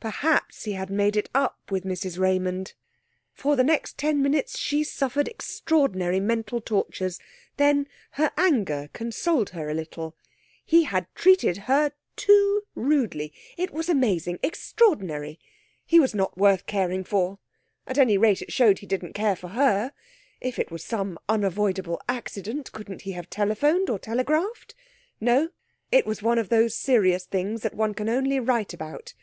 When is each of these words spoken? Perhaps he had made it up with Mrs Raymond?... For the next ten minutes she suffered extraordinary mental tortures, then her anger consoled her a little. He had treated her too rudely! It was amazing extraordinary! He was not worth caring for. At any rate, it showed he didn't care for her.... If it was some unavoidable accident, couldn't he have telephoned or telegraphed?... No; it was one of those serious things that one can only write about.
Perhaps 0.00 0.64
he 0.64 0.72
had 0.72 0.90
made 0.90 1.14
it 1.14 1.28
up 1.36 1.70
with 1.70 1.84
Mrs 1.84 2.18
Raymond?... 2.18 2.72
For 3.32 3.54
the 3.54 3.62
next 3.62 3.96
ten 3.96 4.20
minutes 4.20 4.58
she 4.58 4.82
suffered 4.82 5.28
extraordinary 5.28 6.18
mental 6.18 6.60
tortures, 6.60 7.20
then 7.58 7.86
her 8.18 8.32
anger 8.36 8.90
consoled 8.92 9.50
her 9.50 9.70
a 9.70 9.74
little. 9.74 10.16
He 10.64 10.82
had 10.82 11.06
treated 11.14 11.56
her 11.70 11.92
too 12.16 12.62
rudely! 12.74 13.32
It 13.56 13.70
was 13.70 13.88
amazing 13.88 14.40
extraordinary! 14.42 15.38
He 15.86 16.00
was 16.00 16.12
not 16.12 16.36
worth 16.36 16.66
caring 16.66 17.04
for. 17.04 17.38
At 17.86 17.98
any 17.98 18.18
rate, 18.18 18.42
it 18.42 18.52
showed 18.52 18.80
he 18.80 18.86
didn't 18.86 19.12
care 19.12 19.36
for 19.36 19.50
her.... 19.50 19.92
If 20.40 20.58
it 20.58 20.72
was 20.72 20.82
some 20.82 21.20
unavoidable 21.28 22.02
accident, 22.08 22.72
couldn't 22.72 23.02
he 23.02 23.12
have 23.12 23.30
telephoned 23.30 23.90
or 23.90 24.00
telegraphed?... 24.00 24.74
No; 25.20 25.50
it 25.92 26.04
was 26.04 26.20
one 26.20 26.40
of 26.40 26.48
those 26.48 26.74
serious 26.76 27.26
things 27.26 27.60
that 27.62 27.74
one 27.74 27.94
can 27.94 28.08
only 28.08 28.40
write 28.40 28.74
about. 28.74 29.14